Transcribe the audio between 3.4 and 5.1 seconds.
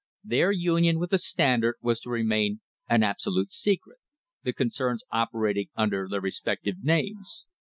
secret— the con cerns